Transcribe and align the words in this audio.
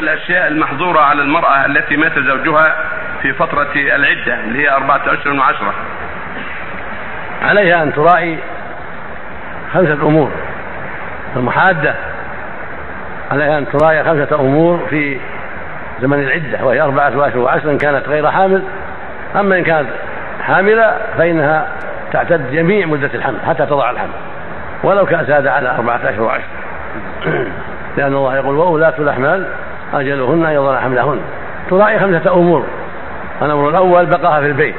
الأشياء 0.00 0.48
المحظورة 0.48 1.00
على 1.00 1.22
المرأة 1.22 1.66
التي 1.66 1.96
مات 1.96 2.18
زوجها 2.18 2.74
في 3.22 3.32
فترة 3.32 3.72
العدة 3.74 4.40
اللي 4.44 4.58
هي 4.62 4.70
أربعة 4.70 5.00
أشهر 5.06 5.32
وعشرة. 5.32 5.74
عليها 7.42 7.82
أن 7.82 7.92
تراعي 7.92 8.38
خمسة 9.72 9.92
أمور. 9.92 10.30
المحادة 11.36 11.94
عليها 13.30 13.58
أن 13.58 13.66
تراعي 13.72 14.04
خمسة 14.04 14.40
أمور 14.40 14.86
في 14.90 15.20
زمن 16.00 16.18
العدة 16.18 16.64
وهي 16.64 16.80
أربعة 16.80 17.08
أشهر 17.08 17.38
وعشر 17.38 17.70
إن 17.70 17.78
كانت 17.78 18.08
غير 18.08 18.30
حامل. 18.30 18.62
أما 19.36 19.58
إن 19.58 19.64
كانت 19.64 19.88
حاملة 20.40 20.96
فإنها 21.18 21.68
تعتد 22.12 22.52
جميع 22.52 22.86
مدة 22.86 23.10
الحمل 23.14 23.38
حتى 23.46 23.66
تضع 23.66 23.90
الحمل. 23.90 24.18
ولو 24.82 25.06
كان 25.06 25.24
زاد 25.24 25.46
على 25.46 25.70
أربعة 25.70 26.00
أشهر 26.04 26.22
وعشر 26.22 26.48
لأن 27.96 28.14
الله 28.14 28.36
يقول 28.36 28.56
وأولاة 28.56 28.94
الأحمال 28.98 29.48
أجلهن 29.94 30.44
أن 30.46 30.52
يضعن 30.52 30.78
حملهن. 30.78 31.20
تراعي 31.70 31.98
خمسة 31.98 32.34
أمور. 32.34 32.66
الأمر 33.42 33.68
الأول 33.68 34.06
بقاها 34.06 34.40
في 34.40 34.46
البيت. 34.46 34.74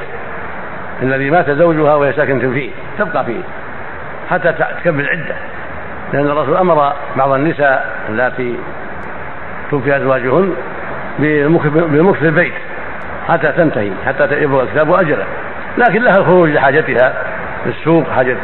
الذي 1.02 1.30
مات 1.30 1.50
زوجها 1.50 1.94
وهي 1.94 2.12
ساكنة 2.12 2.52
فيه 2.52 2.70
تبقى 2.98 3.24
فيه 3.24 3.40
حتى 4.30 4.52
تكمل 4.52 5.00
العدة 5.00 5.34
لأن 6.12 6.26
الرسول 6.26 6.56
أمر 6.56 6.92
بعض 7.16 7.32
النساء 7.32 7.90
اللاتي 8.08 8.56
توفي 9.70 9.96
أزواجهن 9.96 10.54
بالمكث 11.18 12.18
في 12.18 12.26
البيت 12.26 12.52
حتى 13.28 13.52
تنتهي 13.52 13.90
حتى 14.06 14.42
يبلغ 14.42 14.62
الكتاب 14.62 14.92
أجله. 14.92 15.24
لكن 15.78 16.02
لها 16.02 16.16
الخروج 16.16 16.50
لحاجتها 16.50 17.12
للسوق 17.66 18.10
حاجة 18.10 18.36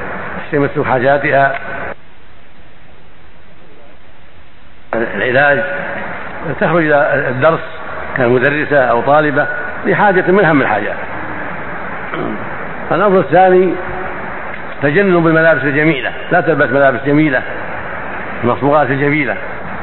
من 0.52 0.64
السوق 0.64 0.86
حاجاتها. 0.86 1.58
العلاج 4.94 5.64
تخرج 6.60 6.84
إلى 6.84 7.28
الدرس 7.28 7.60
كمدرسة 8.16 8.78
أو 8.78 9.00
طالبة 9.00 9.46
لحاجة 9.86 10.24
من 10.30 10.44
أهم 10.44 10.62
الحاجات 10.62 10.96
الأمر 12.92 13.18
الثاني 13.20 13.74
تجنب 14.82 15.26
الملابس 15.26 15.62
الجميلة. 15.62 16.12
لا 16.30 16.40
تلبس 16.40 16.70
ملابس 16.70 17.00
جميلة. 17.06 17.42
المصبوغات 18.44 18.90
الجميلة. 18.90 19.36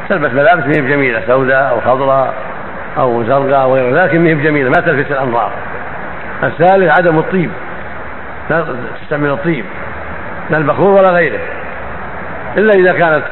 تلبس 0.10 0.32
ملابس 0.32 0.64
مهي 0.64 0.90
جميلة 0.90 1.22
سوداء 1.28 1.70
أو 1.70 1.82
خضراء 1.82 2.34
أو 2.98 3.24
زرقاء 3.24 3.68
وغيره 3.68 4.06
لكن 4.06 4.24
مهي 4.24 4.36
جميلة 4.36 4.70
ما 4.70 4.82
تلفت 4.82 5.12
الأنظار. 5.12 5.52
الثالث 6.44 7.00
عدم 7.00 7.20
الطيب. 7.20 7.52
لا 8.50 8.66
تستعمل 9.02 9.30
الطيب. 9.30 9.66
لا 10.50 10.58
البخور 10.58 10.90
ولا 10.90 11.10
غيره. 11.10 11.40
إلا 12.58 12.74
إذا 12.74 12.94
كانت 12.94 13.24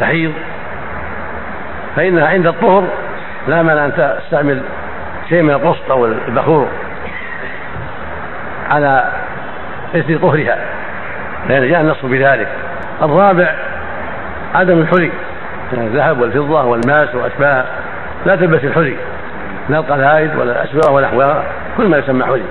تحيض 0.00 0.32
فإنها 1.96 2.26
عند 2.26 2.46
الطهر 2.46 2.84
لا 3.48 3.62
مانع 3.62 3.84
أن 3.84 3.92
تستعمل 3.92 4.62
شيء 5.28 5.42
من 5.42 5.50
القسط 5.50 5.90
أو 5.90 6.06
البخور 6.06 6.68
على 8.70 9.08
إثر 9.96 10.16
طهرها 10.16 10.58
لأن 11.48 11.68
جاء 11.68 11.80
النص 11.80 12.04
بذلك. 12.04 12.48
الرابع 13.02 13.54
عدم 14.54 14.78
الحلي 14.78 15.10
يعني 15.72 15.86
الذهب 15.86 16.20
والفضة 16.20 16.64
والماس 16.64 17.14
وأشباهها 17.14 17.66
لا 18.26 18.36
تلبس 18.36 18.64
الحلي 18.64 18.96
لا 19.68 19.78
القلائد 19.78 20.36
ولا 20.36 20.62
الأسوأ 20.62 20.90
ونحوها 20.90 21.42
كل 21.76 21.88
ما 21.88 21.98
يسمى 21.98 22.24
حلي. 22.24 22.42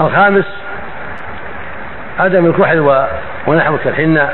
الخامس 0.00 0.44
عدم 2.18 2.46
الكحل 2.46 3.06
ونحوه 3.46 3.78
كالحنة 3.84 4.30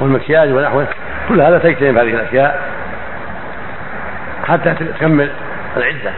والمكياج 0.00 0.52
ونحوه 0.52 0.86
كل 1.28 1.40
هذا 1.40 1.58
تجتنب 1.58 1.98
هذه 1.98 2.14
الأشياء. 2.14 2.73
حتى 4.44 4.74
تكمل 4.74 5.30
العدة. 5.76 6.12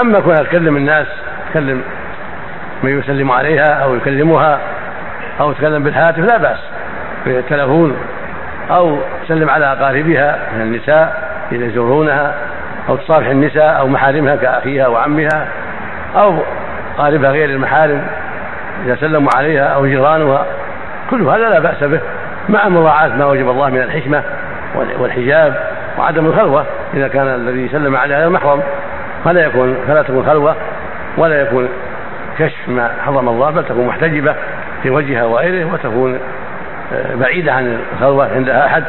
أما 0.00 0.20
كونها 0.20 0.42
تكلم 0.42 0.76
الناس 0.76 1.06
تكلم 1.50 1.82
من 2.82 2.98
يسلم 2.98 3.30
عليها 3.30 3.72
أو 3.72 3.94
يكلمها 3.94 4.58
أو 5.40 5.52
تكلم 5.52 5.82
بالهاتف 5.82 6.18
لا 6.18 6.36
بأس. 6.36 6.58
بالتلفون 7.26 7.96
أو 8.70 8.98
تسلم 9.24 9.50
على 9.50 9.72
أقاربها 9.72 10.38
من 10.54 10.62
النساء 10.62 11.30
إذا 11.52 11.64
يزورونها 11.64 12.34
أو 12.88 12.96
تصافح 12.96 13.26
النساء 13.26 13.78
أو 13.78 13.88
محارمها 13.88 14.36
كأخيها 14.36 14.86
وعمها 14.86 15.48
أو 16.16 16.38
قاربها 16.98 17.30
غير 17.30 17.50
المحارم 17.50 18.06
إذا 18.86 18.96
سلموا 18.96 19.30
عليها 19.36 19.64
أو 19.64 19.86
جيرانها. 19.86 20.46
كل 21.10 21.22
هذا 21.22 21.48
لا 21.48 21.58
بأس 21.58 21.84
به 21.84 22.00
مع 22.48 22.68
مراعاة 22.68 23.08
ما 23.08 23.24
وجب 23.24 23.50
الله 23.50 23.70
من 23.70 23.80
الحكمة 23.80 24.22
والحجاب 24.98 25.54
وعدم 25.98 26.26
الخلوة. 26.26 26.66
إذا 26.94 27.08
كان 27.08 27.26
الذي 27.26 27.68
سلم 27.68 27.96
عليها 27.96 28.18
غير 28.18 28.30
محرم 28.30 28.62
فلا 29.24 29.44
يكون 29.44 29.76
فلا 29.88 30.02
تكون 30.02 30.26
خلوة 30.26 30.56
ولا 31.16 31.40
يكون 31.40 31.68
كشف 32.38 32.68
ما 32.68 32.90
حرم 33.04 33.28
الله 33.28 33.50
بل 33.50 33.64
تكون 33.64 33.86
محتجبة 33.86 34.34
في 34.82 34.90
وجهها 34.90 35.24
وغيره 35.24 35.72
وتكون 35.72 36.18
آه، 36.92 37.14
بعيدة 37.14 37.52
عن 37.52 37.78
الخلوة 37.94 38.34
عندها 38.34 38.66
أحد 38.66 38.84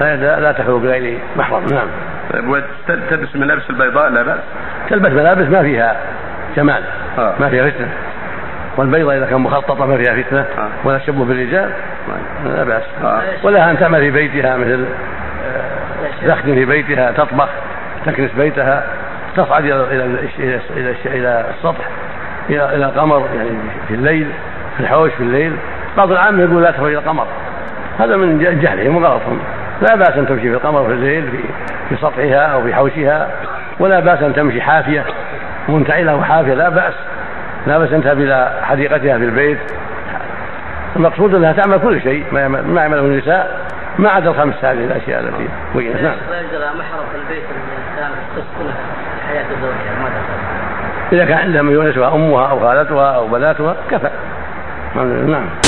لا 0.00 0.52
تخلو 0.52 0.78
بغير 0.78 1.18
محرم. 1.36 1.66
نعم. 1.72 1.86
طيب 2.32 2.48
وتلبس 2.48 3.34
الملابس 3.34 3.70
البيضاء؟ 3.70 4.10
لا 4.10 4.22
بأس. 4.22 4.40
تلبس 4.90 5.10
ملابس 5.10 5.46
ما 5.46 5.62
فيها 5.62 5.96
جمال 6.56 6.82
آه. 7.18 7.34
ما 7.40 7.48
فيها 7.48 7.70
فتنة. 7.70 7.88
والبيضة 8.76 9.16
إذا 9.16 9.26
كان 9.26 9.40
مخططة 9.40 9.86
ما 9.86 9.96
فيها 9.96 10.22
فتنة 10.22 10.40
آه. 10.40 10.68
ولا 10.84 10.98
تشبه 10.98 11.24
بالرجال 11.24 11.70
لا 12.44 12.64
بأس. 12.64 12.82
آه. 13.04 13.20
ولها 13.42 13.70
أن 13.70 13.78
تعمل 13.78 14.00
في 14.00 14.10
بيتها 14.10 14.56
مثل 14.56 14.84
تخدم 16.26 16.54
في 16.54 16.64
بيتها 16.64 17.12
تطبخ 17.12 17.48
تكنس 18.06 18.30
بيتها 18.32 18.86
تصعد 19.36 19.64
إلى 19.64 20.20
إلى 20.38 20.60
إلى 21.06 21.44
السطح 21.50 21.84
إلى 22.50 22.76
إلى 22.76 22.84
القمر 22.84 23.28
يعني 23.36 23.50
في 23.88 23.94
الليل 23.94 24.32
في 24.76 24.80
الحوش 24.82 25.12
في 25.12 25.22
الليل. 25.22 25.52
بعض 25.96 26.12
العامة 26.12 26.42
يقول 26.42 26.62
لا 26.62 26.70
تخرج 26.70 26.90
إلى 26.90 26.98
القمر. 26.98 27.26
هذا 27.98 28.16
من 28.16 28.58
جهلهم 28.60 28.96
وغلطهم 28.96 29.38
لا 29.82 29.96
بأس 29.96 30.16
أن 30.16 30.26
تمشي 30.26 30.48
في 30.48 30.54
القمر 30.54 30.86
في 30.86 30.92
الليل 30.92 31.30
في 31.30 31.38
في 31.88 31.96
سطحها 32.02 32.40
أو 32.40 32.62
في 32.62 32.74
حوشها 32.74 33.28
ولا 33.80 34.00
بأس 34.00 34.22
أن 34.22 34.34
تمشي 34.34 34.60
حافية 34.60 35.04
منتعلة 35.68 36.16
وحافية 36.16 36.54
لا 36.54 36.68
بأس. 36.68 36.94
لا 37.66 37.78
بأس 37.78 37.92
أن 37.92 38.02
تذهب 38.02 38.20
إلى 38.20 38.52
حديقتها 38.62 39.18
في 39.18 39.24
البيت. 39.24 39.58
المقصود 40.96 41.34
أنها 41.34 41.52
تعمل 41.52 41.78
كل 41.78 42.02
شيء 42.02 42.24
ما 42.32 42.40
يعمله 42.80 43.00
النساء. 43.00 43.67
ما 43.98 44.10
عدا 44.10 44.30
الخمس 44.30 44.54
هذه 44.64 44.84
الأشياء 44.84 45.20
التي 45.20 45.48
بينت 45.74 45.96
نعم. 45.96 46.16
محرم 46.78 47.06
البيت 47.14 47.44
الإنسان 47.44 48.10
تسكن 48.36 48.70
حياة 49.28 49.44
زوجها 49.60 50.02
ما 50.02 50.10
إذا 51.12 51.24
كان 51.24 51.38
عندها 51.38 51.62
من 51.62 51.72
يونسها 51.72 52.14
أمها 52.14 52.50
أو 52.50 52.60
خالتها 52.60 53.10
أو 53.16 53.28
بناتها 53.28 53.76
كفى. 53.90 54.10
نعم. 55.26 55.48